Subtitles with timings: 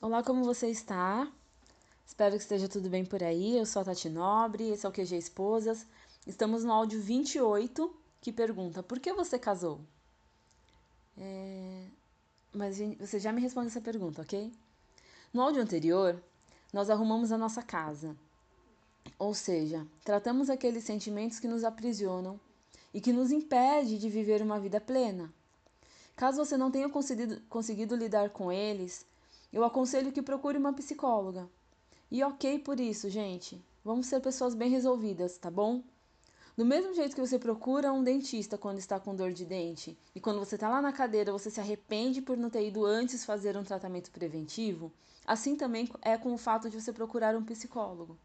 [0.00, 1.28] Olá, como você está?
[2.06, 3.58] Espero que esteja tudo bem por aí.
[3.58, 5.84] Eu sou a Tati Nobre, esse é o QG Esposas.
[6.24, 9.80] Estamos no áudio 28 que pergunta: Por que você casou?
[11.18, 11.82] É...
[12.54, 14.52] Mas você já me responde essa pergunta, ok?
[15.34, 16.22] No áudio anterior,
[16.72, 18.16] nós arrumamos a nossa casa.
[19.18, 22.38] Ou seja, tratamos aqueles sentimentos que nos aprisionam
[22.94, 25.28] e que nos impede de viver uma vida plena.
[26.14, 29.04] Caso você não tenha conseguido, conseguido lidar com eles,
[29.52, 31.48] eu aconselho que procure uma psicóloga.
[32.10, 33.62] E ok por isso, gente.
[33.84, 35.82] Vamos ser pessoas bem resolvidas, tá bom?
[36.58, 40.20] Do mesmo jeito que você procura um dentista quando está com dor de dente, e
[40.20, 43.56] quando você está lá na cadeira você se arrepende por não ter ido antes fazer
[43.56, 44.92] um tratamento preventivo,
[45.24, 48.18] assim também é com o fato de você procurar um psicólogo.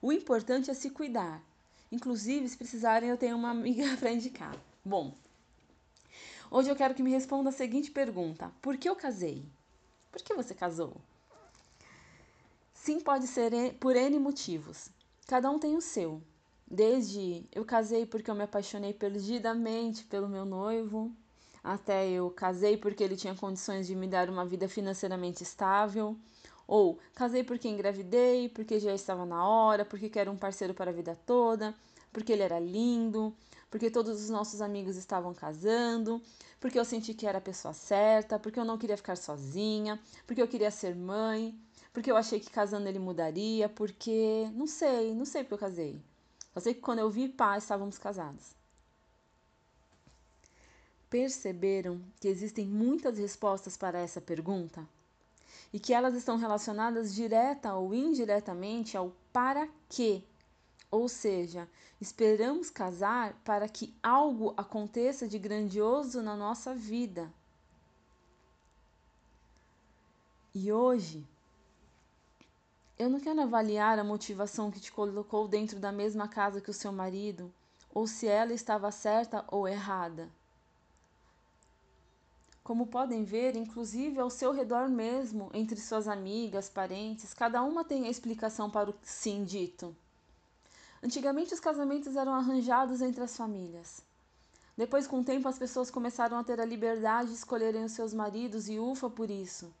[0.00, 1.44] O importante é se cuidar.
[1.92, 4.56] Inclusive, se precisarem, eu tenho uma amiga para indicar.
[4.82, 5.14] Bom,
[6.50, 9.44] hoje eu quero que me responda a seguinte pergunta: Por que eu casei?
[10.12, 10.94] Por que você casou?
[12.74, 14.90] Sim, pode ser por N motivos.
[15.26, 16.22] Cada um tem o seu.
[16.70, 21.10] Desde eu casei porque eu me apaixonei perdidamente pelo meu noivo,
[21.62, 26.16] até eu casei porque ele tinha condições de me dar uma vida financeiramente estável,
[26.66, 30.94] ou casei porque engravidei, porque já estava na hora, porque quero um parceiro para a
[30.94, 31.74] vida toda,
[32.12, 33.34] porque ele era lindo,
[33.70, 36.20] porque todos os nossos amigos estavam casando,
[36.60, 40.42] porque eu senti que era a pessoa certa, porque eu não queria ficar sozinha, porque
[40.42, 41.58] eu queria ser mãe,
[41.92, 44.48] porque eu achei que casando ele mudaria, porque.
[44.54, 46.02] Não sei, não sei porque eu casei.
[46.54, 48.54] Só sei que quando eu vi pá, estávamos casados.
[51.08, 54.86] Perceberam que existem muitas respostas para essa pergunta?
[55.72, 60.22] E que elas estão relacionadas direta ou indiretamente ao para quê
[60.92, 61.66] ou seja,
[61.98, 67.32] esperamos casar para que algo aconteça de grandioso na nossa vida.
[70.54, 71.26] E hoje,
[72.98, 76.74] eu não quero avaliar a motivação que te colocou dentro da mesma casa que o
[76.74, 77.50] seu marido,
[77.88, 80.28] ou se ela estava certa ou errada.
[82.62, 88.06] Como podem ver, inclusive ao seu redor mesmo, entre suas amigas, parentes, cada uma tem
[88.06, 89.96] a explicação para o sim dito.
[91.02, 94.00] Antigamente os casamentos eram arranjados entre as famílias.
[94.76, 98.14] Depois, com o tempo, as pessoas começaram a ter a liberdade de escolherem os seus
[98.14, 99.74] maridos e ufa por isso.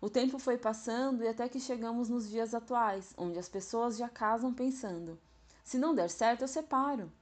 [0.00, 4.08] O tempo foi passando e até que chegamos nos dias atuais, onde as pessoas já
[4.08, 5.18] casam pensando:
[5.62, 7.12] se não der certo, eu separo.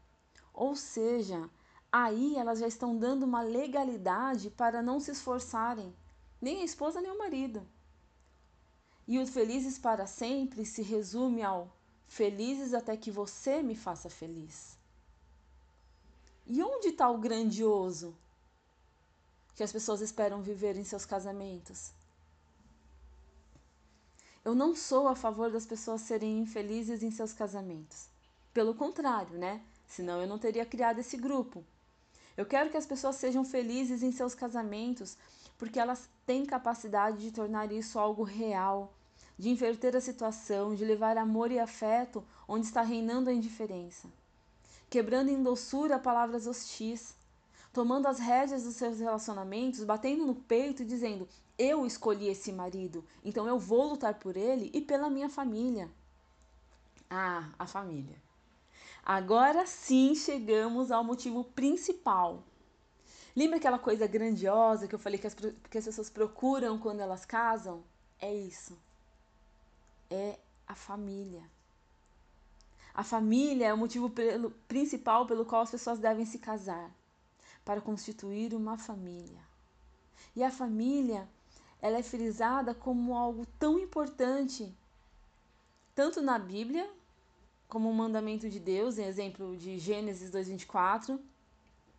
[0.55, 1.51] Ou seja,
[1.91, 5.95] aí elas já estão dando uma legalidade para não se esforçarem,
[6.41, 7.67] nem a esposa nem o marido.
[9.07, 11.71] E o felizes para sempre se resume ao
[12.09, 14.77] felizes até que você me faça feliz.
[16.47, 18.17] E onde está o grandioso
[19.55, 21.93] que as pessoas esperam viver em seus casamentos?
[24.45, 28.09] Eu não sou a favor das pessoas serem infelizes em seus casamentos.
[28.55, 29.61] Pelo contrário, né?
[29.87, 31.65] Senão eu não teria criado esse grupo.
[32.37, 35.17] Eu quero que as pessoas sejam felizes em seus casamentos
[35.59, 38.93] porque elas têm capacidade de tornar isso algo real,
[39.39, 44.09] de inverter a situação, de levar amor e afeto onde está reinando a indiferença,
[44.89, 47.15] quebrando em doçura palavras hostis,
[47.73, 53.05] tomando as rédeas dos seus relacionamentos, batendo no peito e dizendo: Eu escolhi esse marido,
[53.25, 55.91] então eu vou lutar por ele e pela minha família.
[57.09, 58.26] Ah, a família.
[59.07, 62.43] Agora sim chegamos ao motivo principal.
[63.35, 67.25] Lembra aquela coisa grandiosa que eu falei que as, que as pessoas procuram quando elas
[67.25, 67.83] casam?
[68.21, 68.77] É isso
[70.11, 71.43] é a família.
[72.95, 76.91] A família é o motivo pelo, principal pelo qual as pessoas devem se casar
[77.65, 79.41] para constituir uma família.
[80.35, 81.29] E a família,
[81.81, 84.75] ela é frisada como algo tão importante,
[85.95, 86.89] tanto na Bíblia,
[87.69, 91.19] como um mandamento de Deus, em exemplo de Gênesis 2:24,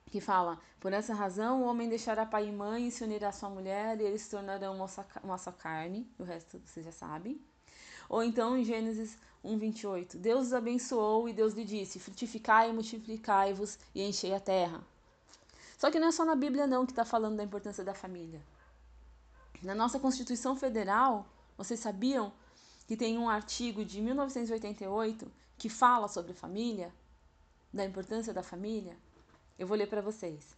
[0.10, 3.32] que fala: Por essa razão o homem deixará pai e mãe e se unirá à
[3.32, 6.10] sua mulher, e eles se tornarão uma só, uma só carne.
[6.18, 7.42] O resto você já sabe.
[8.10, 13.78] Ou então em Gênesis 1:28, Deus os abençoou e Deus lhe disse: frutificai e multiplicai-vos
[13.94, 14.82] e enchei a terra.
[15.78, 18.42] Só que não é só na Bíblia não que está falando da importância da família.
[19.62, 21.28] Na nossa Constituição Federal,
[21.58, 22.32] vocês sabiam
[22.88, 26.94] que tem um artigo de 1988 que fala sobre família,
[27.74, 28.96] da importância da família?
[29.58, 30.56] Eu vou ler para vocês.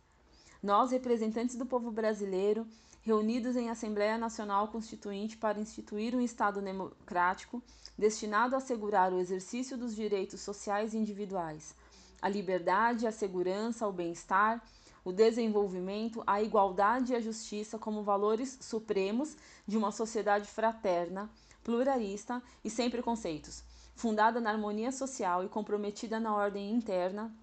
[0.61, 2.67] Nós, representantes do povo brasileiro,
[3.01, 7.63] reunidos em Assembleia Nacional Constituinte para instituir um Estado democrático
[7.97, 11.75] destinado a assegurar o exercício dos direitos sociais e individuais,
[12.21, 14.61] a liberdade, a segurança, o bem-estar,
[15.03, 21.29] o desenvolvimento, a igualdade e a justiça como valores supremos de uma sociedade fraterna,
[21.63, 23.63] pluralista e sem preconceitos,
[23.99, 27.35] fundada na harmonia social e comprometida na ordem interna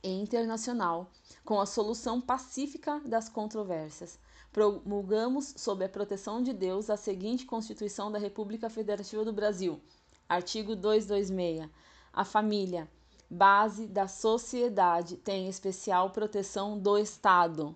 [0.00, 1.10] e internacional,
[1.44, 4.16] com a solução pacífica das controvérsias.
[4.52, 9.80] Promulgamos, sob a proteção de Deus, a seguinte Constituição da República Federativa do Brasil.
[10.28, 11.68] Artigo 226.
[12.12, 12.88] A família
[13.28, 17.74] base da sociedade tem especial proteção do Estado.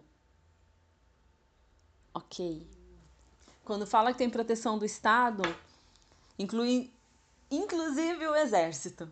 [2.14, 2.64] Ok.
[3.64, 5.42] Quando fala que tem proteção do Estado,
[6.38, 6.94] inclui
[7.50, 9.10] inclusive o Exército.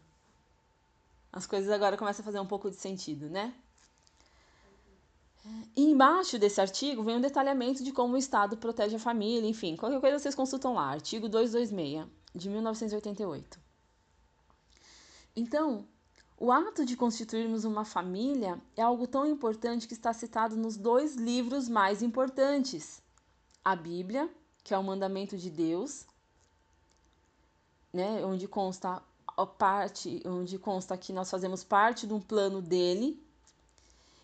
[1.32, 3.52] As coisas agora começam a fazer um pouco de sentido, né?
[5.76, 9.76] E embaixo desse artigo vem um detalhamento de como o Estado protege a família, enfim,
[9.76, 13.58] qualquer coisa vocês consultam lá, artigo 226, de 1988.
[15.36, 15.86] Então,
[16.38, 21.14] o ato de constituirmos uma família é algo tão importante que está citado nos dois
[21.14, 23.02] livros mais importantes:
[23.64, 24.30] a Bíblia,
[24.62, 26.06] que é o mandamento de Deus,
[27.94, 33.22] né, onde consta a parte, onde consta que nós fazemos parte de um plano dele,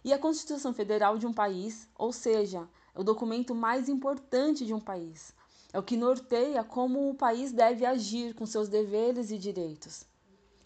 [0.05, 4.75] e a Constituição Federal de um país, ou seja, é o documento mais importante de
[4.75, 5.33] um país.
[5.73, 10.05] É o que norteia como o país deve agir com seus deveres e direitos.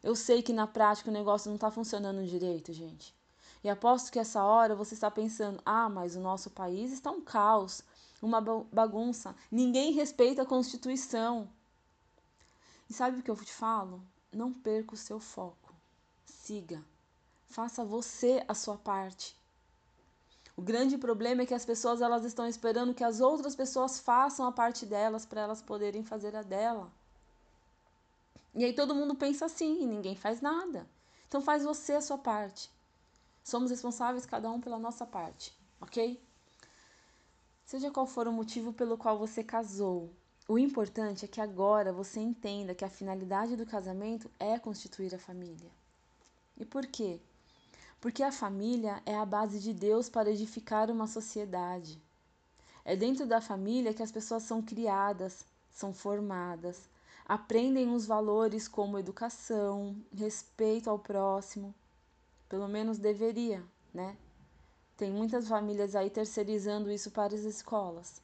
[0.02, 3.14] Eu sei que na prática o negócio não está funcionando direito, gente.
[3.62, 7.20] E aposto que essa hora você está pensando: ah, mas o nosso país está um
[7.20, 7.82] caos,
[8.22, 11.48] uma bagunça, ninguém respeita a Constituição.
[12.88, 14.02] E sabe o que eu te falo?
[14.32, 15.75] Não perca o seu foco.
[16.25, 16.84] Siga.
[17.48, 19.36] Faça você a sua parte.
[20.56, 24.46] O grande problema é que as pessoas elas estão esperando que as outras pessoas façam
[24.46, 26.92] a parte delas para elas poderem fazer a dela.
[28.54, 30.88] E aí todo mundo pensa assim e ninguém faz nada.
[31.26, 32.70] Então faz você a sua parte.
[33.42, 36.22] Somos responsáveis cada um pela nossa parte, ok?
[37.64, 40.14] Seja qual for o motivo pelo qual você casou,
[40.46, 45.19] o importante é que agora você entenda que a finalidade do casamento é constituir a
[45.19, 45.70] família.
[46.58, 47.19] E por quê?
[47.99, 51.99] Porque a família é a base de Deus para edificar uma sociedade.
[52.85, 56.91] É dentro da família que as pessoas são criadas, são formadas,
[57.25, 61.75] aprendem os valores como educação, respeito ao próximo,
[62.50, 63.64] pelo menos deveria,
[63.94, 64.14] né?
[64.94, 68.20] Tem muitas famílias aí terceirizando isso para as escolas.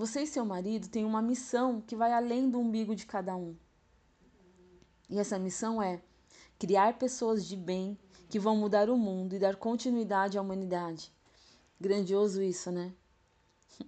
[0.00, 3.54] Você e seu marido têm uma missão que vai além do umbigo de cada um.
[5.10, 6.00] E essa missão é
[6.58, 7.98] criar pessoas de bem
[8.30, 11.12] que vão mudar o mundo e dar continuidade à humanidade.
[11.78, 12.94] Grandioso isso, né?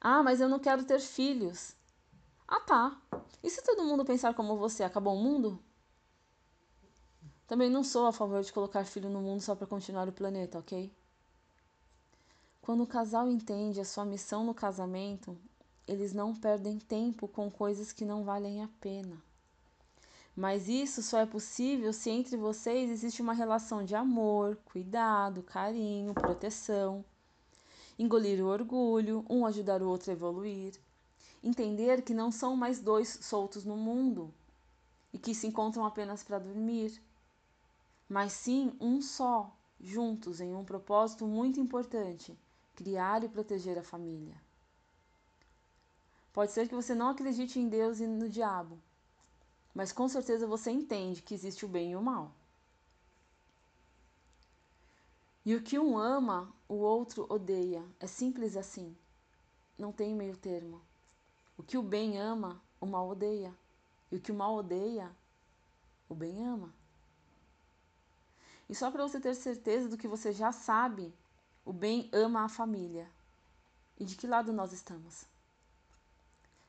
[0.00, 1.74] ah, mas eu não quero ter filhos.
[2.46, 3.02] Ah, tá.
[3.42, 5.60] E se todo mundo pensar como você, acabou o mundo?
[7.48, 10.56] Também não sou a favor de colocar filho no mundo só para continuar o planeta,
[10.56, 10.94] ok?
[12.68, 15.34] Quando o casal entende a sua missão no casamento,
[15.86, 19.16] eles não perdem tempo com coisas que não valem a pena.
[20.36, 26.12] Mas isso só é possível se entre vocês existe uma relação de amor, cuidado, carinho,
[26.12, 27.02] proteção.
[27.98, 30.78] Engolir o orgulho, um ajudar o outro a evoluir
[31.42, 34.30] entender que não são mais dois soltos no mundo
[35.10, 37.02] e que se encontram apenas para dormir,
[38.06, 42.38] mas sim um só, juntos em um propósito muito importante:
[42.78, 44.40] criar e proteger a família.
[46.32, 48.78] Pode ser que você não acredite em Deus e no diabo,
[49.74, 52.30] mas com certeza você entende que existe o bem e o mal.
[55.44, 57.82] E o que um ama, o outro odeia.
[57.98, 58.96] É simples assim.
[59.76, 60.80] Não tem meio termo.
[61.56, 63.52] O que o bem ama, o mal odeia.
[64.12, 65.10] E o que o mal odeia,
[66.08, 66.72] o bem ama.
[68.68, 71.14] E só para você ter certeza do que você já sabe,
[71.68, 73.06] o bem ama a família.
[74.00, 75.26] E de que lado nós estamos?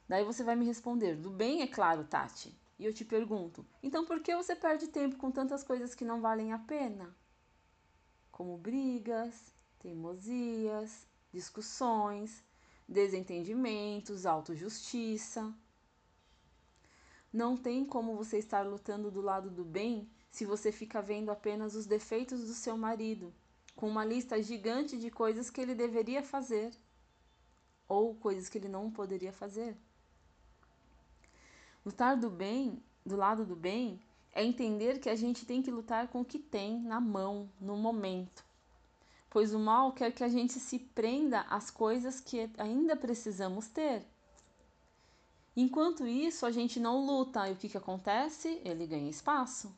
[0.10, 2.54] Daí você vai me responder: do bem, é claro, Tati.
[2.78, 6.20] E eu te pergunto: então por que você perde tempo com tantas coisas que não
[6.20, 7.16] valem a pena?
[8.30, 12.44] Como brigas, teimosias, discussões,
[12.86, 15.54] desentendimentos, autojustiça.
[17.32, 21.74] Não tem como você estar lutando do lado do bem se você fica vendo apenas
[21.74, 23.34] os defeitos do seu marido,
[23.80, 26.72] com uma lista gigante de coisas que ele deveria fazer
[27.88, 29.78] ou coisas que ele não poderia fazer.
[31.86, 34.02] Lutar do bem, do lado do bem,
[34.34, 37.78] é entender que a gente tem que lutar com o que tem na mão, no
[37.78, 38.44] momento
[39.30, 44.04] pois o mal quer que a gente se prenda às coisas que ainda precisamos ter.
[45.56, 48.62] Enquanto isso, a gente não luta, e o que, que acontece?
[48.64, 49.72] Ele ganha espaço.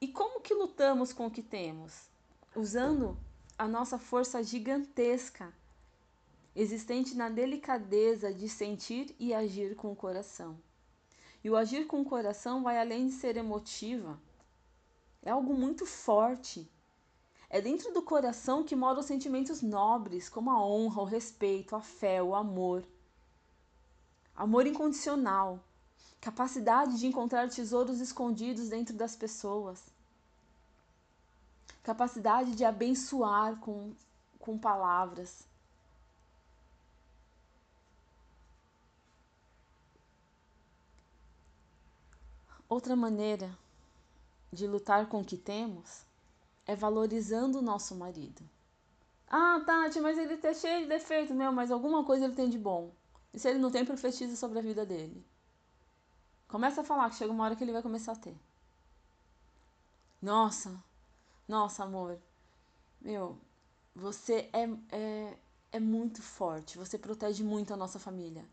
[0.00, 2.08] E como que lutamos com o que temos?
[2.56, 3.16] Usando
[3.56, 5.54] a nossa força gigantesca
[6.56, 10.58] existente na delicadeza de sentir e agir com o coração.
[11.44, 14.20] E o agir com o coração vai além de ser emotiva,
[15.22, 16.68] é algo muito forte.
[17.48, 21.80] É dentro do coração que moram os sentimentos nobres, como a honra, o respeito, a
[21.80, 22.84] fé, o amor.
[24.34, 25.60] Amor incondicional,
[26.20, 29.80] capacidade de encontrar tesouros escondidos dentro das pessoas,
[31.82, 33.92] capacidade de abençoar com,
[34.38, 35.48] com palavras.
[42.68, 43.56] Outra maneira
[44.52, 46.04] de lutar com o que temos
[46.66, 48.42] é valorizando o nosso marido.
[49.28, 52.58] Ah, Tati, mas ele tá cheio de defeitos, meu, mas alguma coisa ele tem de
[52.58, 52.92] bom.
[53.32, 55.24] E se ele não tem, profetiza sobre a vida dele.
[56.48, 58.36] Começa a falar que chega uma hora que ele vai começar a ter.
[60.20, 60.82] Nossa,
[61.50, 62.16] nossa, amor.
[63.00, 63.36] Meu,
[63.92, 65.36] você é, é,
[65.72, 66.78] é muito forte.
[66.78, 68.44] Você protege muito a nossa família.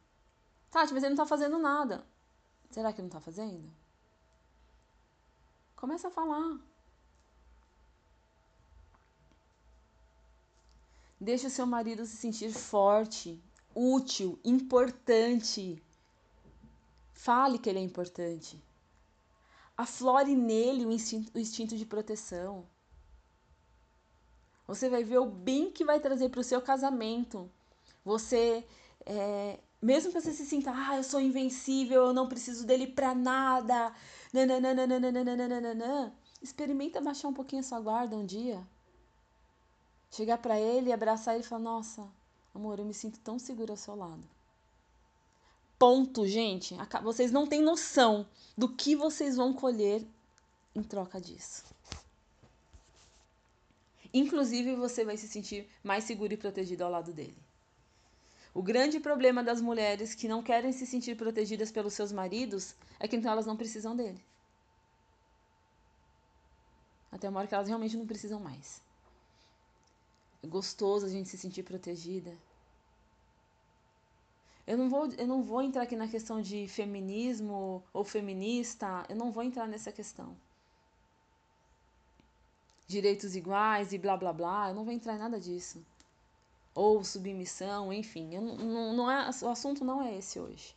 [0.71, 2.03] Tati, mas ele não tá fazendo nada.
[2.71, 3.69] Será que não tá fazendo?
[5.75, 6.59] Começa a falar.
[11.21, 13.39] Deixe o seu marido se sentir forte,
[13.75, 15.81] útil, importante.
[17.13, 18.59] Fale que ele é importante.
[19.77, 22.65] Aflore nele o instinto, o instinto de proteção.
[24.67, 27.49] Você vai ver o bem que vai trazer para o seu casamento.
[28.03, 28.65] Você,
[29.05, 33.15] é, mesmo que você se sinta, ah, eu sou invencível, eu não preciso dele para
[33.15, 33.93] nada.
[34.33, 38.61] Nananana, experimenta baixar um pouquinho a sua guarda um dia.
[40.11, 42.07] Chegar para ele, abraçar ele e falar: Nossa,
[42.53, 44.23] amor, eu me sinto tão segura ao seu lado.
[45.79, 46.75] Ponto, gente.
[47.03, 48.25] Vocês não têm noção
[48.57, 50.05] do que vocês vão colher
[50.73, 51.63] em troca disso.
[54.17, 57.37] Inclusive, você vai se sentir mais seguro e protegido ao lado dele.
[58.51, 63.07] O grande problema das mulheres que não querem se sentir protegidas pelos seus maridos é
[63.07, 64.19] que então elas não precisam dele.
[67.11, 68.81] Até uma hora que elas realmente não precisam mais.
[70.43, 72.33] É gostoso a gente se sentir protegida.
[74.65, 79.15] Eu não vou, eu não vou entrar aqui na questão de feminismo ou feminista, eu
[79.15, 80.35] não vou entrar nessa questão.
[82.87, 85.85] Direitos iguais e blá blá blá, eu não vou entrar em nada disso.
[86.73, 90.75] Ou submissão, enfim, eu não, não, é, o assunto não é esse hoje.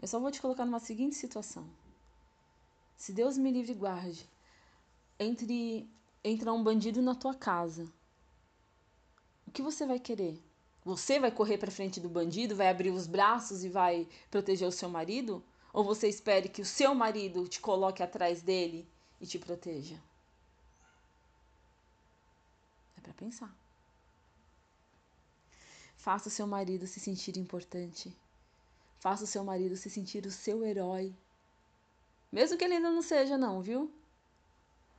[0.00, 1.68] Eu só vou te colocar numa seguinte situação.
[2.96, 4.26] Se Deus me livre e guarde,
[5.18, 5.86] entre
[6.24, 7.86] entrar um bandido na tua casa,
[9.46, 10.40] o que você vai querer?
[10.84, 14.72] Você vai correr para frente do bandido, vai abrir os braços e vai proteger o
[14.72, 15.42] seu marido?
[15.72, 18.88] Ou você espere que o seu marido te coloque atrás dele
[19.20, 20.00] e te proteja?
[23.00, 23.54] É para pensar.
[25.96, 28.14] Faça o seu marido se sentir importante.
[28.98, 31.14] Faça o seu marido se sentir o seu herói.
[32.30, 33.90] Mesmo que ele ainda não seja, não, viu?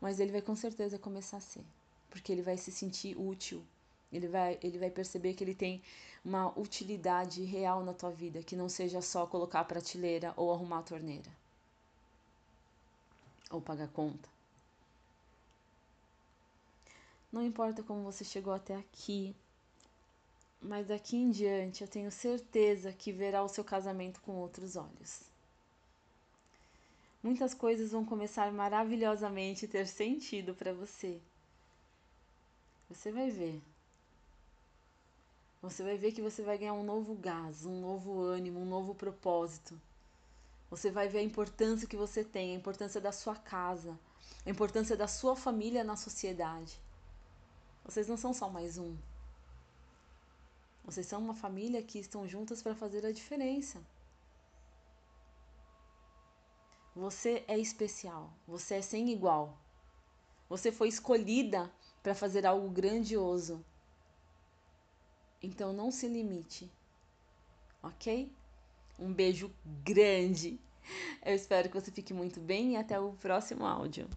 [0.01, 1.63] Mas ele vai com certeza começar a ser.
[2.09, 3.63] Porque ele vai se sentir útil
[4.11, 5.81] ele vai, ele vai perceber que ele tem
[6.23, 10.79] uma utilidade real na tua vida, que não seja só colocar a prateleira ou arrumar
[10.79, 11.31] a torneira.
[13.49, 14.29] Ou pagar conta.
[17.31, 19.35] Não importa como você chegou até aqui,
[20.61, 25.21] mas daqui em diante eu tenho certeza que verá o seu casamento com outros olhos.
[27.23, 31.21] Muitas coisas vão começar maravilhosamente a ter sentido para você.
[32.89, 33.61] Você vai ver
[35.61, 38.95] você vai ver que você vai ganhar um novo gás, um novo ânimo, um novo
[38.95, 39.79] propósito.
[40.71, 43.95] Você vai ver a importância que você tem, a importância da sua casa,
[44.43, 46.79] a importância da sua família na sociedade.
[47.83, 48.95] Vocês não são só mais um.
[50.83, 53.81] Vocês são uma família que estão juntas para fazer a diferença.
[56.95, 59.57] Você é especial, você é sem igual.
[60.49, 61.71] Você foi escolhida
[62.03, 63.63] para fazer algo grandioso.
[65.41, 66.69] Então não se limite,
[67.81, 68.31] ok?
[68.99, 69.51] Um beijo
[69.83, 70.59] grande.
[71.25, 74.09] Eu espero que você fique muito bem e até o próximo áudio.